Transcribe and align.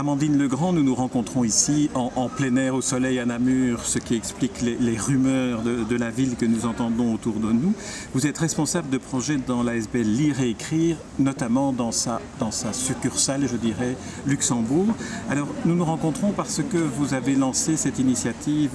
Amandine 0.00 0.38
Legrand, 0.38 0.72
nous 0.72 0.82
nous 0.82 0.94
rencontrons 0.94 1.44
ici 1.44 1.90
en, 1.92 2.30
plein 2.30 2.56
air 2.56 2.74
au 2.74 2.80
soleil 2.80 3.18
à 3.18 3.26
Namur, 3.26 3.84
ce 3.84 3.98
qui 3.98 4.14
explique 4.14 4.62
les, 4.62 4.96
rumeurs 4.96 5.60
de, 5.60 5.94
la 5.94 6.08
ville 6.08 6.36
que 6.36 6.46
nous 6.46 6.64
entendons 6.64 7.12
autour 7.12 7.34
de 7.34 7.52
nous. 7.52 7.74
Vous 8.14 8.26
êtes 8.26 8.38
responsable 8.38 8.88
de 8.88 8.96
projets 8.96 9.36
dans 9.36 9.62
l'ASBL 9.62 10.00
Lire 10.00 10.40
et 10.40 10.48
Écrire, 10.48 10.96
notamment 11.18 11.74
dans 11.74 11.92
sa, 11.92 12.18
dans 12.38 12.50
sa 12.50 12.72
succursale, 12.72 13.46
je 13.46 13.56
dirais, 13.56 13.94
Luxembourg. 14.24 14.86
Alors 15.28 15.48
nous 15.66 15.74
nous 15.74 15.84
rencontrons 15.84 16.32
parce 16.32 16.62
que 16.62 16.78
vous 16.78 17.12
avez 17.12 17.34
lancé 17.34 17.76
cette 17.76 17.98
initiative 17.98 18.70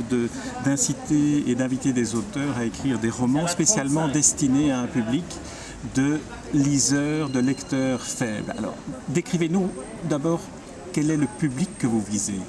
d'inciter 0.63 1.49
et 1.49 1.55
d'inviter 1.55 1.91
des 1.91 2.13
auteurs 2.13 2.55
à 2.55 2.65
écrire 2.65 2.99
des 2.99 3.09
romans 3.09 3.47
spécialement 3.47 4.09
destinés 4.09 4.71
à 4.71 4.81
un 4.81 4.85
public 4.85 5.25
de 5.95 6.19
liseurs, 6.53 7.29
de 7.29 7.39
lecteurs 7.39 8.03
faibles. 8.03 8.53
Alors 8.59 8.75
décrivez-nous 9.09 9.71
d'abord 10.07 10.41
quel 10.95 11.11
est 11.11 11.17
le 11.17 11.27
public 11.27 11.67
que 11.77 11.87
vous 11.87 11.99
visez 11.99 12.39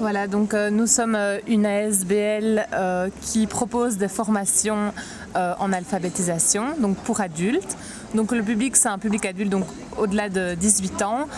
voilà, 0.00 0.26
donc 0.26 0.54
euh, 0.54 0.70
nous 0.70 0.88
sommes 0.88 1.14
euh, 1.14 1.38
une 1.46 1.64
ASBL 1.64 2.66
euh, 2.72 3.08
qui 3.20 3.46
propose 3.46 3.98
des 3.98 4.08
formations 4.08 4.92
en 5.34 5.72
alphabétisation, 5.72 6.74
donc 6.78 6.96
pour 6.96 7.20
adultes. 7.20 7.76
Donc 8.14 8.32
le 8.32 8.42
public, 8.42 8.76
c'est 8.76 8.88
un 8.88 8.98
public 8.98 9.24
adulte, 9.24 9.50
donc 9.50 9.64
au-delà 9.96 10.28
de 10.28 10.54
18 10.54 11.02
ans, 11.02 11.28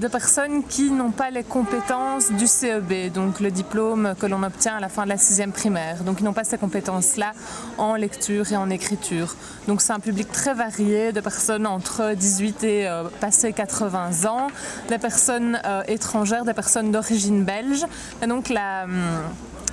de 0.00 0.08
personnes 0.08 0.64
qui 0.64 0.90
n'ont 0.90 1.10
pas 1.10 1.30
les 1.30 1.44
compétences 1.44 2.32
du 2.32 2.46
CEB, 2.46 3.12
donc 3.12 3.40
le 3.40 3.50
diplôme 3.50 4.14
que 4.18 4.24
l'on 4.24 4.42
obtient 4.42 4.76
à 4.76 4.80
la 4.80 4.88
fin 4.88 5.04
de 5.04 5.10
la 5.10 5.18
sixième 5.18 5.52
primaire. 5.52 6.04
Donc 6.04 6.20
ils 6.20 6.24
n'ont 6.24 6.32
pas 6.32 6.44
ces 6.44 6.56
compétences-là 6.56 7.32
en 7.76 7.94
lecture 7.96 8.50
et 8.50 8.56
en 8.56 8.70
écriture. 8.70 9.36
Donc 9.68 9.82
c'est 9.82 9.92
un 9.92 10.00
public 10.00 10.32
très 10.32 10.54
varié, 10.54 11.12
de 11.12 11.20
personnes 11.20 11.66
entre 11.66 12.14
18 12.14 12.64
et 12.64 13.02
passé 13.20 13.52
80 13.52 14.26
ans, 14.26 14.46
des 14.88 14.98
personnes 14.98 15.60
étrangères, 15.86 16.44
des 16.44 16.54
personnes 16.54 16.92
d'origine 16.92 17.44
belge. 17.44 17.84
Et 18.22 18.26
donc 18.26 18.48
la, 18.48 18.86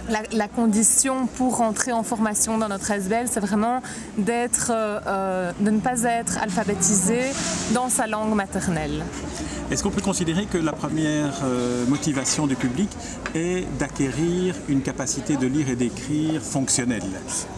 la, 0.07 0.47
condition 0.47 1.27
pour 1.27 1.57
rentrer 1.57 1.91
en 1.91 2.03
formation 2.03 2.57
dans 2.57 2.67
notre 2.67 2.89
SBL, 2.89 3.27
c'est 3.29 3.39
vraiment 3.39 3.81
d'être, 4.17 4.71
euh, 4.71 4.99
euh, 5.05 5.51
de 5.59 5.69
ne 5.69 5.79
pas 5.79 6.03
être 6.03 6.37
alphabétisé 6.41 7.19
dans 7.73 7.89
sa 7.89 8.07
langue 8.07 8.33
maternelle. 8.33 9.03
Est-ce 9.71 9.83
qu'on 9.83 9.91
peut 9.91 10.01
considérer 10.01 10.47
que 10.47 10.57
la 10.57 10.71
première 10.71 11.41
euh, 11.43 11.85
motivation 11.85 12.47
du 12.47 12.55
public 12.55 12.89
est 13.35 13.67
d'acquérir 13.77 14.55
une 14.67 14.81
capacité 14.81 15.37
de 15.37 15.45
lire 15.45 15.69
et 15.69 15.75
d'écrire 15.75 16.41
fonctionnelle? 16.41 17.03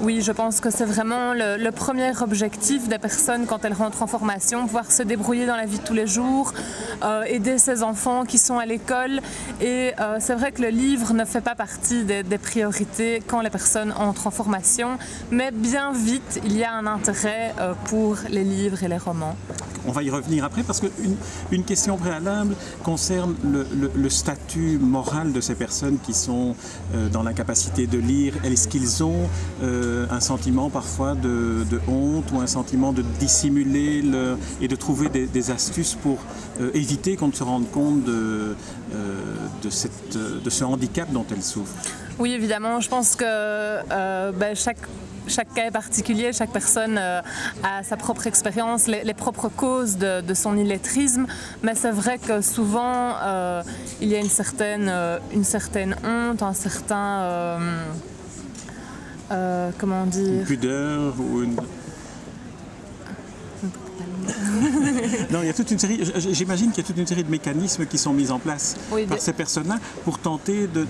Oui, 0.02 0.22
je 0.22 0.34
pense 0.34 0.60
que 0.60 0.70
c'est 0.70 0.84
vraiment 0.84 1.34
le, 1.34 1.70
premier 1.72 2.12
objectif 2.22 2.90
des 2.90 2.98
personnes 2.98 3.46
quand 3.46 3.64
elles 3.64 3.72
rentrent 3.74 4.04
en 4.04 4.08
formation, 4.08 4.66
pouvoir 4.66 4.92
se 4.92 5.04
débrouiller 5.04 5.46
dans 5.46 5.56
la 5.56 5.66
vie 5.66 5.80
de 5.80 5.84
tous 5.84 5.94
les 5.94 6.06
jours, 6.06 6.54
euh, 7.02 7.24
aider 7.24 7.58
ses 7.58 7.82
enfants 7.82 8.26
qui 8.26 8.38
sont 8.38 8.60
à 8.60 8.66
l'école. 8.66 9.22
Et 9.62 9.94
c'est 10.20 10.36
vrai 10.36 10.52
que 10.52 10.62
le 10.62 10.70
livre 10.70 11.14
ne 11.14 11.24
fait 11.24 11.40
pas 11.40 11.56
partie 11.56 12.04
des, 12.04 12.24
des, 12.24 12.38
priorités 12.42 13.22
quand 13.26 13.42
les 13.42 13.50
personnes 13.50 13.94
entrent 13.98 14.28
en 14.28 14.32
formation, 14.32 14.98
mais 15.30 15.52
bien 15.52 15.92
vite, 15.94 16.42
il 16.44 16.58
y 16.58 16.64
a 16.64 16.74
un 16.74 16.88
intérêt 16.88 17.54
pour 17.86 18.18
les 18.30 18.44
livres 18.44 18.84
et 18.84 18.88
les 18.88 18.98
romans. 18.98 19.36
On 19.88 19.92
va 19.92 20.04
y 20.04 20.10
revenir 20.10 20.44
après 20.44 20.64
parce 20.64 20.80
qu'une 20.80 21.16
une 21.52 21.64
question 21.64 21.98
préalable 21.98 22.56
concerne 22.84 23.36
le, 23.44 24.10
statut 24.10 24.78
moral 24.78 25.32
de 25.32 25.42
ces 25.42 25.56
personnes 25.56 25.98
qui 26.04 26.14
sont 26.14 26.56
euh, 26.94 27.10
dans 27.10 27.24
l'incapacité 27.24 27.88
de 27.88 27.98
lire. 27.98 28.34
Est-ce 28.44 28.68
qu'ils 28.68 29.04
ont 29.04 29.28
euh, 29.64 30.06
un 30.12 30.20
sentiment 30.20 30.70
parfois 30.70 31.16
de, 31.16 31.66
honte 31.88 32.32
ou 32.32 32.40
un 32.40 32.48
sentiment 32.48 32.94
de 32.94 33.04
dissimuler 33.20 34.04
et 34.62 34.68
de 34.68 34.76
trouver 34.76 35.10
des, 35.10 35.52
astuces 35.52 35.96
pour 35.96 36.20
euh, 36.60 36.70
éviter 36.74 37.16
qu'on 37.16 37.30
ne 37.30 37.34
se 37.34 37.44
rende 37.44 37.70
compte 37.72 38.04
de 38.04 38.56
ce 39.70 40.64
handicap 40.64 41.12
dont 41.12 41.26
elles 41.32 41.44
souffrent? 41.44 41.74
Oui, 42.22 42.34
évidemment. 42.34 42.80
Je 42.80 42.90
pense 42.90 43.16
que 43.16 44.32
ben, 44.32 44.56
chaque 45.32 45.54
cas 45.54 45.66
est 45.66 45.72
particulier, 45.72 46.34
chaque 46.34 46.52
personne 46.52 46.98
euh, 46.98 47.22
a 47.64 47.84
sa 47.84 47.98
propre 47.98 48.28
expérience, 48.28 48.88
les, 48.88 49.14
propres 49.14 49.50
causes 49.50 49.98
de, 49.98 50.34
son 50.34 50.58
illettrisme, 50.58 51.26
mais 51.64 51.76
c'est 51.76 51.92
vrai 51.92 52.18
que 52.18 52.42
souvent 52.42 53.16
euh, 53.24 53.64
il 54.02 54.10
y 54.10 54.16
a 54.16 54.20
une 54.20 54.30
certaine, 54.30 54.90
euh, 54.90 55.20
une 55.34 55.44
certaine 55.44 55.96
honte, 56.04 56.42
un 56.42 56.54
certain... 56.54 57.60
comment 59.80 60.06
dire? 60.06 60.42
Une 60.42 60.46
pudeur 60.46 61.14
ou 61.20 61.44
une 61.44 61.56
non, 65.32 65.40
il 65.42 65.48
y 65.48 65.50
a 65.50 65.54
toute 65.54 65.72
une 65.72 65.80
série, 65.80 66.00
j'imagine 66.32 66.72
qu'il 66.72 66.84
y 66.84 66.86
a 66.86 66.88
toute 66.88 66.98
une 66.98 67.08
série 67.08 67.24
de 67.24 67.30
mécanismes 67.30 67.86
qui 67.86 67.98
sont 67.98 68.14
mis 68.14 68.32
en 68.32 68.40
place 68.40 68.76
par 69.10 69.20
ces 69.20 69.34
personnes-là 69.34 69.78
pour 70.04 70.20
tenter 70.20 70.68
de, 70.68 70.86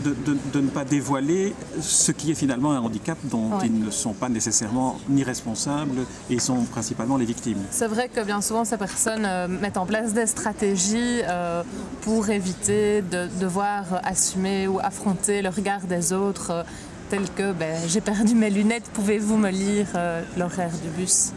ne 0.59 0.69
pas 0.69 0.85
dévoiler 0.85 1.53
ce 1.79 2.11
qui 2.11 2.31
est 2.31 2.35
finalement 2.35 2.71
un 2.71 2.79
handicap 2.79 3.17
dont 3.23 3.59
ils 3.63 3.79
ne 3.79 3.91
sont 3.91 4.13
pas 4.13 4.29
nécessairement 4.29 4.99
ni 5.09 5.23
responsables 5.23 6.05
et 6.29 6.39
sont 6.39 6.63
principalement 6.63 7.17
les 7.17 7.25
victimes. 7.25 7.61
C'est 7.69 7.87
vrai 7.87 8.09
que 8.09 8.23
bien 8.23 8.41
souvent 8.41 8.65
ces 8.65 8.77
personnes 8.77 9.25
euh, 9.25 9.47
mettent 9.47 9.77
en 9.77 9.85
place 9.85 10.13
des 10.13 10.27
stratégies 10.27 11.21
euh, 11.23 11.63
pour 12.01 12.29
éviter 12.29 13.01
de 13.01 13.27
devoir 13.39 13.85
assumer 14.03 14.67
ou 14.67 14.79
affronter 14.79 15.41
le 15.41 15.49
regard 15.49 15.81
des 15.81 16.13
autres. 16.13 16.51
Euh, 16.51 16.63
tel 17.09 17.29
que 17.35 17.51
ben, 17.51 17.77
j'ai 17.87 17.99
perdu 17.99 18.35
mes 18.35 18.49
lunettes, 18.49 18.89
pouvez-vous 18.93 19.35
me 19.35 19.49
lire 19.49 19.87
l'horaire 20.37 20.71
du 20.81 20.89
bus? 20.97 21.33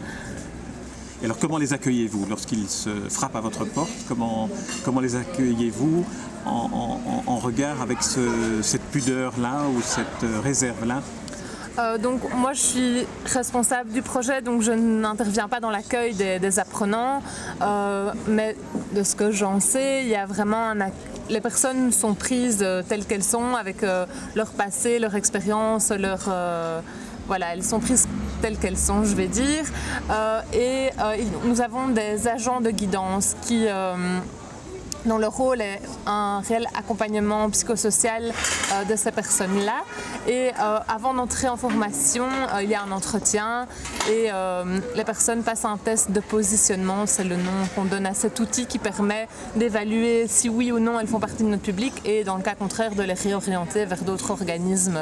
Alors 1.25 1.39
comment 1.39 1.57
les 1.57 1.73
accueillez-vous 1.73 2.27
lorsqu'ils 2.29 2.69
se 2.69 2.89
frappent 3.09 3.35
à 3.35 3.41
votre 3.41 3.65
porte? 3.65 3.89
Comment, 4.07 4.47
comment 4.83 4.99
les 4.99 5.15
accueillez-vous 5.15 6.05
en, 6.45 7.37
regard 7.39 7.81
avec 7.81 7.97
cette 8.01 8.83
pudeur-là 8.91 9.63
ou 9.75 9.81
cette 9.81 10.29
réserve-là? 10.43 11.01
Euh, 11.77 11.97
donc 11.97 12.21
moi 12.35 12.53
je 12.53 12.61
suis 12.61 13.07
responsable 13.25 13.91
du 13.91 14.01
projet, 14.01 14.41
donc 14.41 14.61
je 14.61 14.71
n'interviens 14.71 15.47
pas 15.47 15.59
dans 15.59 15.71
l'accueil 15.71 16.13
des, 16.13 16.59
apprenants, 16.59 17.21
euh, 17.61 18.11
mais 18.27 18.55
de 18.93 19.03
ce 19.03 19.15
que 19.15 19.31
j'en 19.31 19.59
sais, 19.59 20.03
il 20.03 20.07
y 20.07 20.15
a 20.15 20.25
vraiment 20.25 20.69
un 20.69 20.89
les 21.27 21.41
personnes 21.41 21.91
sont 21.91 22.13
prises 22.13 22.59
euh, 22.61 22.83
telles 22.87 23.05
qu'elles 23.05 23.23
sont, 23.23 23.55
avec 23.55 23.77
leur 24.35 24.51
passé, 24.51 24.99
leur 24.99 25.15
expérience, 25.15 25.89
leur 25.89 26.29
voilà, 27.27 27.53
elles 27.53 27.63
sont 27.63 27.79
prises 27.79 28.07
telles 28.45 28.59
qu'elles 28.59 28.77
sont, 28.77 29.03
je 29.03 29.15
vais 29.15 29.27
dire. 29.27 29.63
Euh, 30.11 30.39
et 30.53 30.91
euh, 31.01 31.17
nous 31.45 31.61
avons 31.61 31.87
des 31.87 32.27
agents 32.27 32.61
de 32.61 32.69
guidance 32.69 33.35
qui 33.41 33.65
euh, 33.67 34.19
dont 35.07 35.17
le 35.17 35.25
rôle 35.25 35.61
est 35.61 35.81
un 36.05 36.41
réel 36.47 36.67
accompagnement 36.77 37.49
psychosocial 37.49 38.31
de 38.87 38.95
ces 38.95 39.11
personnes-là. 39.11 39.83
Et 40.27 40.49
avant 40.87 41.13
d'entrer 41.13 41.47
en 41.47 41.57
formation, 41.57 42.25
il 42.63 42.69
y 42.69 42.73
a 42.73 42.81
un 42.81 42.91
entretien 42.91 43.67
et 44.09 44.31
les 44.95 45.03
personnes 45.03 45.43
passent 45.43 45.65
un 45.65 45.77
test 45.77 46.09
de 46.09 46.19
positionnement, 46.19 47.05
c'est 47.05 47.23
le 47.23 47.35
nom 47.35 47.67
qu'on 47.75 47.85
donne 47.85 48.07
à 48.07 48.15
cet 48.15 48.39
outil 48.39 48.65
qui 48.65 48.79
permet 48.79 49.27
d'évaluer 49.55 50.25
si 50.27 50.49
oui 50.49 50.71
ou 50.71 50.79
non 50.79 50.99
elles 50.99 51.05
font 51.05 51.19
partie 51.19 51.43
de 51.43 51.49
notre 51.49 51.61
public 51.61 51.93
et 52.03 52.23
dans 52.23 52.37
le 52.37 52.41
cas 52.41 52.55
contraire 52.55 52.95
de 52.95 53.03
les 53.03 53.13
réorienter 53.13 53.85
vers 53.85 54.01
d'autres 54.03 54.31
organismes 54.31 54.97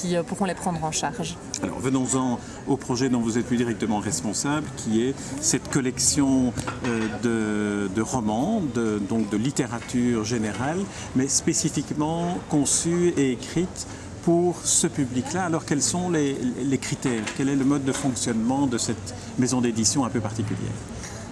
qui 0.00 0.16
euh, 0.16 0.22
pourront 0.22 0.46
les 0.46 0.54
prendre 0.54 0.82
en 0.82 0.92
charge. 0.92 1.36
Alors 1.62 1.78
venons-en 1.78 2.38
au 2.66 2.76
projet 2.76 3.08
dont 3.08 3.20
vous 3.20 3.38
êtes 3.38 3.46
plus 3.46 3.56
directement 3.56 3.98
responsable, 3.98 4.66
qui 4.76 5.02
est 5.02 5.14
cette 5.40 5.68
collection 5.70 6.52
euh, 6.86 7.88
de, 7.88 8.02
romans, 8.02 8.62
de, 8.74 8.98
donc 8.98 9.28
de 9.28 9.36
littérature 9.36 10.24
générale, 10.24 10.78
mais 11.16 11.28
spécifiquement 11.28 12.38
conçue 12.48 13.12
et 13.16 13.32
écrite 13.32 13.86
pour 14.22 14.56
ce 14.64 14.86
public-là. 14.86 15.44
Alors 15.44 15.64
quels 15.64 15.82
sont 15.82 16.10
les 16.10 16.78
critères? 16.80 17.24
Quel 17.36 17.48
est 17.48 17.56
le 17.56 17.64
mode 17.64 17.84
de 17.84 17.92
fonctionnement 17.92 18.66
de 18.66 18.78
cette 18.78 19.14
maison 19.38 19.60
d'édition 19.60 20.04
un 20.04 20.10
peu 20.10 20.20
particulière? 20.20 20.72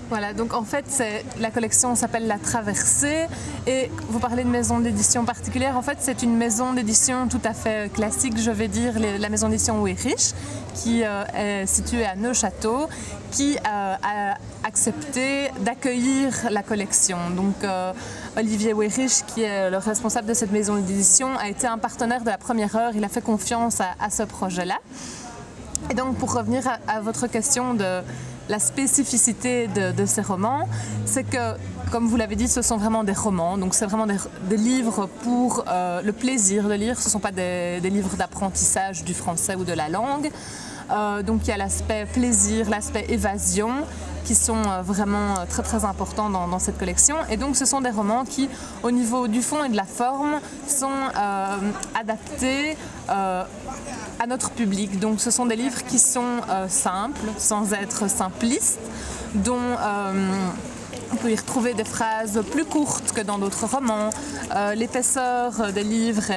Voilà, 0.09 0.33
donc 0.33 0.55
en 0.55 0.63
fait, 0.63 1.03
la 1.39 1.51
collection 1.51 1.95
s'appelle 1.95 2.27
La 2.27 2.39
Traversée 2.39 3.27
et 3.67 3.91
vous 4.09 4.19
parlez 4.19 4.43
de 4.43 4.49
maison 4.49 4.81
d'édition 4.81 5.27
particulière. 5.27 5.77
En 5.77 5.83
fait, 5.83 5.99
c'est 6.01 6.23
une 6.23 6.35
maison 6.35 6.73
d'édition 6.73 7.29
tout 7.29 7.43
à 7.45 7.53
fait 7.53 7.93
classique, 7.93 8.39
je 8.39 8.51
vais 8.51 8.69
dire, 8.69 8.95
la 8.99 9.29
maison 9.29 9.51
d'édition 9.51 9.83
Weirich, 9.85 10.33
qui 10.75 11.05
euh, 11.05 11.25
est 11.35 11.67
située 11.67 12.07
à 12.07 12.17
Neuchâteau, 12.17 12.89
qui 13.33 13.57
euh, 13.57 13.61
a 13.67 14.39
accepté 14.65 15.51
d'accueillir 15.61 16.33
la 16.51 16.63
collection. 16.63 17.19
Donc, 17.37 17.63
euh, 17.65 17.93
Olivier 18.39 18.73
Weirich, 18.73 19.27
qui 19.27 19.43
est 19.43 19.69
le 19.69 19.77
responsable 19.77 20.27
de 20.27 20.35
cette 20.35 20.53
maison 20.53 20.77
d'édition, 20.77 21.37
a 21.37 21.49
été 21.49 21.67
un 21.67 21.77
partenaire 21.77 22.23
de 22.23 22.31
la 22.31 22.39
première 22.39 22.75
heure. 22.77 22.93
Il 22.95 23.05
a 23.05 23.09
fait 23.09 23.21
confiance 23.21 23.81
à, 23.81 24.09
ce 24.09 24.23
projet-là. 24.23 24.79
Et 25.91 25.95
donc, 25.95 26.17
pour 26.17 26.33
revenir 26.33 26.63
à 26.87 27.01
votre 27.03 27.27
question 27.27 27.75
de 27.75 28.01
la 28.49 28.59
spécificité 28.59 29.69
de, 29.69 30.07
ces 30.07 30.23
romans, 30.23 30.69
c'est 31.05 31.25
que, 31.25 31.57
comme 31.91 32.07
vous 32.07 32.17
l'avez 32.17 32.37
dit, 32.37 32.49
ce 32.49 32.63
sont 32.63 32.77
vraiment 32.77 33.05
des 33.05 33.13
romans. 33.13 33.59
Donc, 33.59 33.75
c'est 33.75 33.87
vraiment 33.87 34.07
des, 34.07 34.57
livres 34.57 35.09
pour 35.23 35.65
euh, 35.69 36.03
le 36.03 36.13
plaisir 36.13 36.69
de 36.69 36.75
lire. 36.75 36.99
Ce 36.99 37.07
ne 37.07 37.11
sont 37.11 37.21
pas 37.21 37.33
des, 37.33 37.81
livres 37.81 38.17
d'apprentissage 38.17 39.05
du 39.05 39.15
français 39.15 39.55
ou 39.55 39.65
de 39.65 39.73
la 39.73 39.89
langue. 39.89 40.31
Euh, 40.91 41.23
donc 41.23 41.41
il 41.45 41.49
y 41.49 41.53
a 41.53 41.59
l'aspect 41.59 42.07
plaisir, 42.07 42.71
l'aspect 42.71 43.05
évasion 43.11 43.85
qui 44.29 44.35
sont 44.35 44.63
euh, 44.67 44.83
vraiment 44.83 45.39
euh, 45.39 45.47
très 45.49 45.63
très 45.63 45.87
importants 45.87 46.29
dans, 46.29 46.59
cette 46.59 46.77
collection. 46.77 47.17
Et 47.31 47.39
donc 47.39 47.57
ce 47.57 47.65
sont 47.65 47.81
des 47.81 47.89
romans 47.89 48.27
qui, 48.27 48.51
au 48.83 48.91
niveau 48.91 49.27
du 49.27 49.41
fond 49.41 49.65
et 49.65 49.71
de 49.71 49.77
la 49.77 49.87
forme, 49.87 50.41
sont 50.67 51.01
adaptés 51.99 52.77
à 53.09 54.27
notre 54.29 54.51
public. 54.51 54.99
Donc 54.99 55.21
ce 55.21 55.31
sont 55.31 55.47
des 55.47 55.57
livres 55.57 55.83
qui 55.85 55.99
sont 55.99 56.41
simples, 56.69 57.29
sans 57.39 57.73
être 57.73 58.11
simplistes, 58.11 58.81
dont 59.35 59.77
on 61.13 61.17
peut 61.17 61.31
y 61.31 61.37
retrouver 61.37 61.75
des 61.75 61.85
phrases 61.85 62.43
plus 62.51 62.65
courtes 62.65 63.13
que 63.13 63.21
dans 63.21 63.39
d'autres 63.39 63.67
romans. 63.67 64.11
Euh, 64.55 64.75
l'épaisseur 64.75 65.73
des 65.73 65.85
livres 65.85 66.31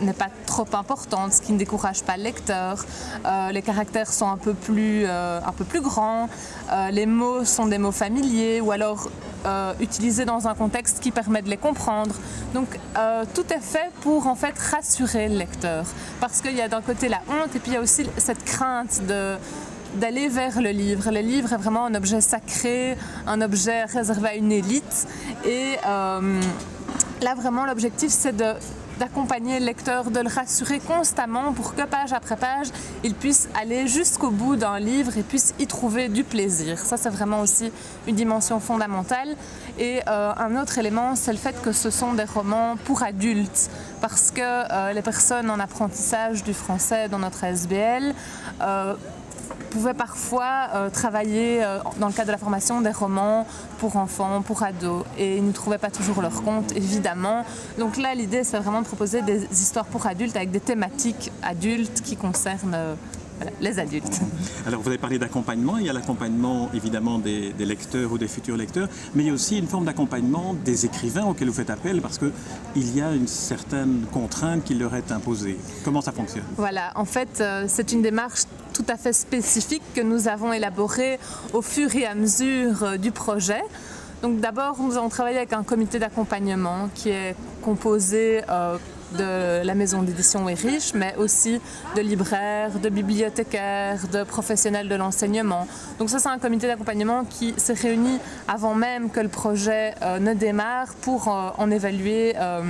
n'est 0.00 0.12
pas 0.12 0.28
trop 0.46 0.66
importante, 0.72 1.32
ce 1.32 1.42
qui 1.42 1.52
ne 1.52 1.58
décourage 1.58 2.02
pas 2.02 2.16
le 2.16 2.24
lecteur. 2.24 2.84
Euh, 3.24 3.52
les 3.52 3.62
caractères 3.62 4.12
sont 4.12 4.28
un 4.28 4.36
peu 4.36 4.54
plus, 4.54 5.04
euh, 5.06 5.40
un 5.44 5.52
peu 5.52 5.64
plus 5.64 5.80
grands. 5.80 6.28
les 6.90 7.06
mots 7.06 7.44
sont 7.44 7.66
des 7.66 7.78
mots 7.78 7.92
familiers 7.92 8.60
ou 8.60 8.70
alors 8.72 9.08
utilisés 9.78 10.24
dans 10.24 10.48
un 10.48 10.54
contexte 10.54 10.98
qui 10.98 11.12
permet 11.12 11.40
de 11.40 11.48
les 11.48 11.56
comprendre. 11.56 12.14
Donc 12.52 12.80
tout 13.34 13.52
est 13.52 13.60
fait 13.60 13.90
pour 14.00 14.26
en 14.26 14.34
fait 14.34 14.54
rassurer 14.58 15.28
le 15.28 15.36
lecteur. 15.36 15.84
Parce 16.20 16.40
qu'il 16.40 16.56
y 16.56 16.60
a 16.60 16.68
d'un 16.68 16.82
côté 16.82 17.08
la 17.08 17.20
honte 17.28 17.54
et 17.54 17.60
puis 17.60 17.72
il 17.72 17.74
y 17.74 17.76
a 17.76 17.80
aussi 17.80 18.06
cette 18.16 18.44
crainte 18.44 19.06
de 19.06 19.36
d'aller 19.94 20.28
vers 20.28 20.60
le 20.60 20.70
livre. 20.70 21.10
Le 21.10 21.20
livre 21.20 21.52
est 21.52 21.56
vraiment 21.56 21.86
un 21.86 21.94
objet 21.94 22.20
sacré, 22.20 22.96
un 23.26 23.40
objet 23.40 23.84
réservé 23.84 24.28
à 24.28 24.34
une 24.34 24.52
élite. 24.52 25.06
Et 25.44 25.76
euh, 25.86 26.40
là, 27.22 27.34
vraiment, 27.34 27.64
l'objectif, 27.64 28.10
c'est 28.10 28.36
d'accompagner 28.98 29.60
le 29.60 29.66
lecteur, 29.66 30.10
de 30.10 30.20
le 30.20 30.28
rassurer 30.28 30.80
constamment 30.80 31.52
pour 31.52 31.74
que 31.74 31.82
page 31.82 32.12
après 32.12 32.36
page, 32.36 32.68
il 33.04 33.14
puisse 33.14 33.48
aller 33.60 33.86
jusqu'au 33.86 34.30
bout 34.30 34.56
d'un 34.56 34.78
livre 34.78 35.16
et 35.18 35.22
puisse 35.22 35.54
y 35.58 35.66
trouver 35.66 36.08
du 36.08 36.24
plaisir. 36.24 36.78
Ça, 36.78 36.96
c'est 36.96 37.10
vraiment 37.10 37.40
aussi 37.40 37.70
une 38.06 38.16
dimension 38.16 38.58
fondamentale. 38.58 39.36
Et 39.78 40.00
euh, 40.08 40.32
un 40.36 40.56
autre 40.56 40.78
élément, 40.78 41.14
c'est 41.14 41.32
le 41.32 41.38
fait 41.38 41.60
que 41.60 41.72
ce 41.72 41.90
sont 41.90 42.14
des 42.14 42.24
romans 42.24 42.76
pour 42.84 43.02
adultes, 43.02 43.70
parce 44.00 44.30
que 44.30 44.40
euh, 44.40 44.92
les 44.92 45.02
personnes 45.02 45.50
en 45.50 45.60
apprentissage 45.60 46.42
du 46.42 46.54
français 46.54 47.08
dans 47.08 47.18
notre 47.18 47.44
SBL 47.44 48.14
pouvaient 49.76 49.92
parfois 49.92 50.68
euh, 50.74 50.88
travailler 50.88 51.62
euh, 51.62 51.80
dans 52.00 52.06
le 52.06 52.12
cadre 52.14 52.28
de 52.28 52.32
la 52.32 52.38
formation 52.38 52.80
des 52.80 52.90
romans 52.90 53.46
pour 53.78 53.96
enfants, 53.96 54.40
pour 54.40 54.62
ados, 54.62 55.04
et 55.18 55.36
ils 55.36 55.46
ne 55.46 55.52
trouvaient 55.52 55.76
pas 55.76 55.90
toujours 55.90 56.22
leur 56.22 56.42
compte, 56.42 56.72
évidemment. 56.74 57.44
Donc 57.78 57.98
là, 57.98 58.14
l'idée, 58.14 58.42
c'est 58.42 58.58
vraiment 58.58 58.80
de 58.80 58.86
proposer 58.86 59.20
des 59.20 59.44
histoires 59.52 59.84
pour 59.84 60.06
adultes 60.06 60.34
avec 60.34 60.50
des 60.50 60.60
thématiques 60.60 61.30
adultes 61.42 62.00
qui 62.00 62.16
concernent 62.16 62.96
euh, 63.42 63.44
les 63.60 63.78
adultes. 63.78 64.20
Alors 64.66 64.80
vous 64.80 64.88
avez 64.88 64.98
parlé 64.98 65.18
d'accompagnement, 65.18 65.78
il 65.78 65.86
y 65.86 65.90
a 65.90 65.92
l'accompagnement 65.92 66.70
évidemment 66.74 67.18
des, 67.18 67.52
lecteurs 67.58 68.12
ou 68.12 68.18
des 68.18 68.28
futurs 68.28 68.56
lecteurs, 68.56 68.88
mais 69.14 69.24
il 69.24 69.26
y 69.26 69.30
a 69.30 69.32
aussi 69.32 69.58
une 69.58 69.66
forme 69.66 69.84
d'accompagnement 69.84 70.54
des 70.64 70.86
écrivains 70.86 71.24
auxquels 71.24 71.48
vous 71.48 71.54
faites 71.54 71.70
appel 71.70 72.00
parce 72.00 72.18
qu'il 72.18 72.96
y 72.96 73.00
a 73.00 73.12
une 73.12 73.26
certaine 73.26 74.04
contrainte 74.12 74.64
qui 74.64 74.74
leur 74.74 74.94
est 74.94 75.12
imposée. 75.12 75.56
Comment 75.84 76.00
ça 76.00 76.12
fonctionne? 76.12 76.44
Voilà, 76.56 76.92
en 76.94 77.04
fait 77.04 77.40
euh, 77.40 77.64
c'est 77.68 77.92
une 77.92 78.02
démarche 78.02 78.42
tout 78.72 78.84
à 78.88 78.96
fait 78.96 79.12
spécifique 79.12 79.82
que 79.94 80.02
nous 80.02 80.28
avons 80.28 80.52
élaborée 80.52 81.18
au 81.54 81.62
fur 81.62 81.94
et 81.96 82.04
à 82.04 82.14
mesure 82.14 82.82
euh, 82.82 82.96
du 82.96 83.10
projet. 83.10 83.62
Donc 84.22 84.40
d'abord, 84.40 84.76
nous 84.80 84.96
avons 84.96 85.08
travaillé 85.08 85.36
avec 85.36 85.52
un 85.52 85.62
comité 85.62 85.98
d'accompagnement 85.98 86.88
qui 86.94 87.10
est 87.10 87.34
composé 87.62 88.42
euh, 88.48 88.78
de 89.12 89.64
la 89.64 89.74
maison 89.74 90.02
d'édition 90.02 90.48
est 90.48 90.54
riche, 90.54 90.92
mais 90.94 91.14
aussi 91.16 91.60
de 91.94 92.00
libraires, 92.00 92.78
de 92.78 92.88
bibliothécaires, 92.88 94.06
de 94.12 94.24
professionnels 94.24 94.88
de 94.88 94.94
l'enseignement. 94.94 95.66
Donc 95.98 96.10
ça, 96.10 96.18
c'est 96.18 96.28
un 96.28 96.38
comité 96.38 96.66
d'accompagnement 96.66 97.24
qui 97.24 97.54
s'est 97.56 97.74
réuni 97.74 98.18
avant 98.48 98.74
même 98.74 99.10
que 99.10 99.20
le 99.20 99.28
projet 99.28 99.94
euh, 100.02 100.18
ne 100.18 100.34
démarre 100.34 100.94
pour 101.00 101.28
euh, 101.28 101.50
en 101.58 101.70
évaluer 101.70 102.34
euh, 102.36 102.62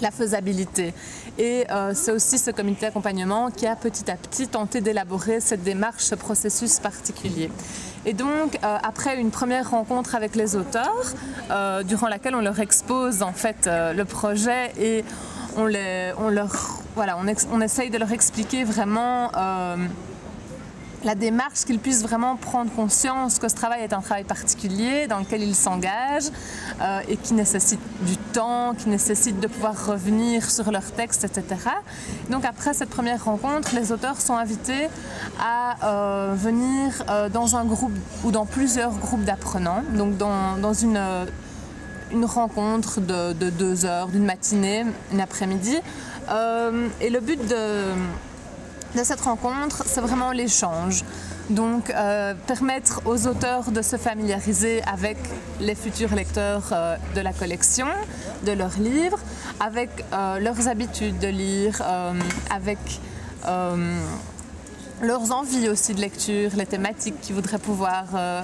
la 0.00 0.10
faisabilité. 0.10 0.94
Et 1.38 1.66
c'est 1.94 2.10
aussi 2.10 2.36
ce 2.36 2.50
comité 2.50 2.86
d'accompagnement 2.86 3.50
qui 3.50 3.64
a 3.64 3.76
petit 3.76 4.10
à 4.10 4.16
petit 4.16 4.48
tenté 4.48 4.80
d'élaborer 4.80 5.40
cette 5.40 5.62
démarche, 5.62 6.02
ce 6.02 6.16
processus 6.16 6.80
particulier. 6.80 7.48
Et 8.04 8.12
donc, 8.12 8.58
après 8.62 9.20
une 9.20 9.30
première 9.30 9.70
rencontre 9.70 10.16
avec 10.16 10.34
les 10.34 10.56
auteurs, 10.56 11.14
durant 11.84 12.08
laquelle 12.08 12.34
on 12.34 12.40
leur 12.40 12.58
expose 12.58 13.22
en 13.22 13.32
fait 13.32 13.68
le 13.68 14.02
projet 14.04 14.72
et 14.80 15.04
on, 15.58 16.28
leur, 16.28 16.80
voilà, 16.94 17.18
on, 17.18 17.60
essaye 17.60 17.90
de 17.90 17.98
leur 17.98 18.12
expliquer 18.12 18.64
vraiment 18.64 19.30
euh, 19.36 19.76
la 21.04 21.14
démarche, 21.14 21.64
qu'ils 21.64 21.78
puissent 21.78 22.02
vraiment 22.02 22.36
prendre 22.36 22.70
conscience 22.72 23.38
que 23.38 23.48
ce 23.48 23.54
travail 23.54 23.82
est 23.82 23.92
un 23.92 24.00
travail 24.00 24.24
particulier 24.24 25.06
dans 25.06 25.18
lequel 25.18 25.42
ils 25.42 25.54
s'engagent 25.54 26.30
euh, 26.80 27.00
et 27.08 27.16
qui 27.16 27.34
nécessite 27.34 27.80
du 28.02 28.16
temps, 28.16 28.74
qui 28.74 28.88
nécessite 28.88 29.40
de 29.40 29.48
pouvoir 29.48 29.86
revenir 29.86 30.48
sur 30.48 30.70
leur 30.70 30.90
texte, 30.92 31.24
etc. 31.24 31.44
Donc 32.30 32.44
après 32.44 32.74
cette 32.74 32.90
première 32.90 33.24
rencontre, 33.24 33.74
les 33.74 33.90
auteurs 33.92 34.20
sont 34.20 34.36
invités 34.36 34.88
à 35.40 35.76
euh, 35.84 36.34
venir 36.36 37.04
dans 37.32 37.56
un 37.56 37.64
groupe 37.64 37.92
ou 38.24 38.30
dans 38.30 38.46
plusieurs 38.46 38.92
groupes 38.92 39.24
d'apprenants, 39.24 39.82
donc 39.94 40.16
dans 40.16 40.74
une 40.74 40.98
une 42.12 42.24
rencontre 42.24 43.00
de, 43.00 43.32
deux 43.50 43.84
heures, 43.84 44.08
d'une 44.08 44.24
matinée, 44.24 44.84
une 45.12 45.20
après-midi. 45.20 45.76
Euh, 46.30 46.88
et 47.00 47.10
le 47.10 47.20
but 47.20 47.40
de, 47.46 49.04
cette 49.04 49.20
rencontre, 49.20 49.84
c'est 49.86 50.00
vraiment 50.00 50.32
l'échange. 50.32 51.04
Donc, 51.50 51.90
euh, 51.90 52.34
permettre 52.46 53.00
aux 53.06 53.26
auteurs 53.26 53.70
de 53.70 53.80
se 53.80 53.96
familiariser 53.96 54.82
avec 54.82 55.16
les 55.60 55.74
futurs 55.74 56.14
lecteurs 56.14 56.70
euh, 56.72 56.96
de 57.14 57.20
la 57.20 57.32
collection, 57.32 57.86
de 58.44 58.52
leurs 58.52 58.78
livres, 58.78 59.18
avec 59.60 59.90
leurs 60.12 60.68
habitudes 60.68 61.18
de 61.18 61.28
lire, 61.28 61.82
avec 62.50 62.78
leurs 65.02 65.32
envies 65.32 65.68
aussi 65.68 65.94
de 65.94 66.00
lecture, 66.00 66.50
les 66.56 66.66
thématiques 66.66 67.20
qu'ils 67.20 67.34
voudraient 67.34 67.58
pouvoir, 67.58 68.04
euh, 68.14 68.42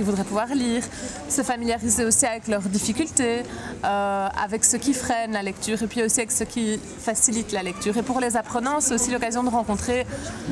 voudraient 0.00 0.24
pouvoir 0.24 0.48
lire, 0.54 0.82
se 1.28 1.42
familiariser 1.42 2.04
aussi 2.04 2.26
avec 2.26 2.48
leurs 2.48 2.62
difficultés, 2.62 3.42
euh, 3.84 4.28
avec 4.42 4.64
ce 4.64 4.76
qui 4.76 4.94
freine 4.94 5.32
la 5.32 5.42
lecture 5.42 5.82
et 5.82 5.86
puis 5.86 6.02
aussi 6.02 6.20
avec 6.20 6.32
ce 6.32 6.44
qui 6.44 6.78
facilite 6.98 7.52
la 7.52 7.62
lecture. 7.62 7.96
Et 7.96 8.02
pour 8.02 8.20
les 8.20 8.36
apprenants, 8.36 8.80
c'est 8.80 8.94
aussi 8.94 9.10
l'occasion 9.10 9.44
de 9.44 9.48
rencontrer 9.48 10.06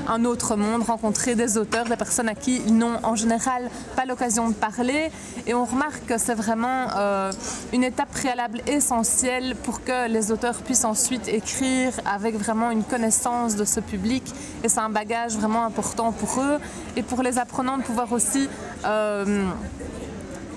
un 0.08 0.24
autre 0.24 0.56
monde, 0.56 0.82
rencontrer 0.82 1.34
des 1.34 1.58
auteurs, 1.58 1.86
des 1.86 1.96
personnes 1.96 2.28
à 2.28 2.34
qui 2.34 2.62
ils 2.66 2.76
n'ont 2.76 2.98
en 3.02 3.16
général 3.16 3.70
pas 3.96 4.04
l'occasion 4.04 4.48
de 4.48 4.54
parler. 4.54 5.10
Et 5.46 5.54
on 5.54 5.64
remarque 5.64 6.06
que 6.06 6.18
c'est 6.18 6.34
vraiment 6.34 6.86
euh, 6.96 7.32
une 7.72 7.84
étape 7.84 8.10
préalable 8.10 8.60
essentielle 8.66 9.56
pour 9.56 9.82
que 9.82 10.08
les 10.08 10.30
auteurs 10.30 10.56
puissent 10.62 10.84
ensuite 10.84 11.28
écrire 11.28 11.92
avec 12.06 12.36
vraiment 12.36 12.70
une 12.70 12.84
connaissance 12.84 13.56
de 13.56 13.64
ce 13.64 13.80
public. 13.80 14.22
Et 14.62 14.68
c'est 14.68 14.80
un 14.80 14.88
bagage 14.88 15.23
vraiment 15.32 15.64
important 15.64 16.12
pour 16.12 16.40
eux 16.40 16.58
et 16.96 17.02
pour 17.02 17.22
les 17.22 17.38
apprenants 17.38 17.78
de 17.78 17.82
pouvoir 17.82 18.12
aussi 18.12 18.48
euh, 18.84 19.46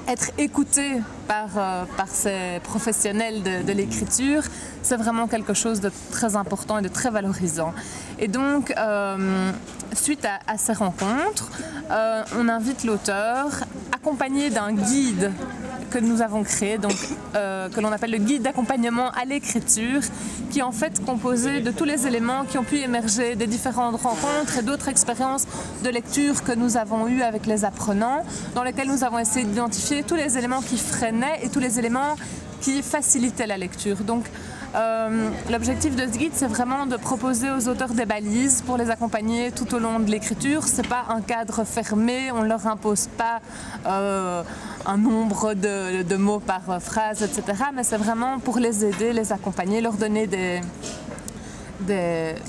être 0.07 0.31
écoutés 0.37 1.01
par, 1.27 1.49
euh, 1.57 1.83
par 1.97 2.07
ces 2.07 2.59
professionnels 2.63 3.43
de, 3.43 3.71
l'écriture, 3.73 4.43
c'est 4.83 4.97
vraiment 4.97 5.27
quelque 5.27 5.53
chose 5.53 5.81
de 5.81 5.91
très 6.11 6.35
important 6.35 6.79
et 6.79 6.81
de 6.81 6.87
très 6.87 7.09
valorisant. 7.09 7.73
Et 8.19 8.27
donc, 8.27 8.73
euh, 8.77 9.51
suite 9.93 10.25
à, 10.25 10.39
à, 10.51 10.57
ces 10.57 10.73
rencontres, 10.73 11.49
on 12.37 12.47
invite 12.49 12.83
l'auteur, 12.83 13.47
accompagné 13.93 14.49
d'un 14.49 14.73
guide 14.73 15.31
que 15.89 15.99
nous 15.99 16.21
avons 16.21 16.43
créé, 16.43 16.77
donc, 16.77 16.95
euh, 17.35 17.69
que 17.69 17.79
l'on 17.79 17.91
appelle 17.91 18.11
le 18.11 18.17
guide 18.17 18.41
d'accompagnement 18.43 19.09
à 19.11 19.25
l'écriture, 19.25 20.01
qui 20.51 20.59
est 20.59 20.63
en 20.63 20.71
fait 20.71 21.03
composé 21.05 21.61
de 21.61 21.71
tous 21.71 21.85
les 21.85 22.07
éléments 22.07 22.45
qui 22.45 22.57
ont 22.57 22.63
pu 22.63 22.77
émerger 22.77 23.35
des 23.35 23.47
différentes 23.47 24.01
rencontres 24.01 24.57
et 24.59 24.61
d'autres 24.61 24.89
expériences 24.89 25.45
de 25.83 25.89
lecture 25.89 26.43
que 26.43 26.51
nous 26.51 26.77
avons 26.77 27.07
eues 27.07 27.21
avec 27.21 27.45
les 27.45 27.65
apprenants, 27.65 28.23
dans 28.55 28.63
lesquelles 28.63 28.87
nous 28.89 29.03
avons 29.03 29.19
essayé 29.19 29.45
d'identifier 29.45 30.03
tous 30.03 30.15
les 30.15 30.37
éléments 30.37 30.61
qui 30.61 30.77
freinaient 30.77 31.39
et 31.43 31.49
tous 31.49 31.59
les 31.59 31.79
éléments 31.79 32.15
qui 32.61 32.81
facilitaient 32.81 33.47
la 33.47 33.57
lecture. 33.57 33.97
Donc, 33.97 34.25
euh, 34.75 35.29
l'objectif 35.49 35.95
de 35.95 36.01
ce 36.11 36.17
guide, 36.17 36.31
c'est 36.33 36.47
vraiment 36.47 36.85
de 36.85 36.97
proposer 36.97 37.49
aux 37.49 37.67
auteurs 37.67 37.93
des 37.93 38.05
balises 38.05 38.61
pour 38.61 38.77
les 38.77 38.89
accompagner 38.89 39.51
tout 39.51 39.73
au 39.73 39.79
long 39.79 39.99
de 39.99 40.09
l'écriture. 40.09 40.67
Ce 40.67 40.81
n'est 40.81 40.87
pas 40.87 41.05
un 41.09 41.21
cadre 41.21 41.63
fermé, 41.63 42.31
on 42.31 42.43
ne 42.43 42.47
leur 42.47 42.65
impose 42.67 43.07
pas 43.17 43.39
euh, 43.85 44.43
un 44.85 44.97
nombre 44.97 45.53
de, 45.53 46.15
mots 46.17 46.39
par 46.39 46.81
phrase, 46.81 47.21
etc. 47.23 47.63
Mais 47.73 47.83
c'est 47.83 47.97
vraiment 47.97 48.39
pour 48.39 48.59
les 48.59 48.85
aider, 48.85 49.13
les 49.13 49.31
accompagner, 49.31 49.81
leur 49.81 49.93
donner 49.93 50.27
des, 50.27 50.61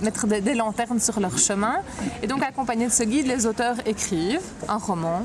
mettre 0.03 0.27
des, 0.27 0.55
lanternes 0.55 1.01
sur 1.01 1.21
leur 1.21 1.39
chemin. 1.39 1.77
Et 2.23 2.27
donc, 2.27 2.43
accompagné 2.43 2.87
de 2.87 2.93
ce 2.93 3.05
guide, 3.05 3.27
les 3.27 3.47
auteurs 3.47 3.77
écrivent 3.87 4.41
un 4.69 4.79
roman. 4.79 5.25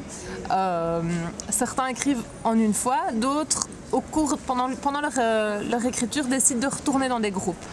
Euh, 0.52 1.02
certains 1.50 1.88
écrivent 1.88 2.24
en 2.44 2.58
une 2.58 2.74
fois, 2.74 3.00
d'autres 3.14 3.68
au 3.94 4.02
cours, 4.02 4.38
pendant, 4.40 4.68
euh, 5.18 5.62
leur, 5.70 5.86
écriture, 5.86 6.26
décident 6.26 6.68
de 6.68 6.74
retourner 6.74 7.08
dans 7.08 7.20
des 7.20 7.32
groupes 7.32 7.64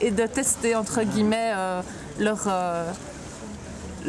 et 0.00 0.10
de 0.10 0.26
tester, 0.26 0.76
entre 0.76 1.02
guillemets, 1.02 1.52
euh, 1.54 1.80
leur, 2.18 2.44
euh, 2.46 2.92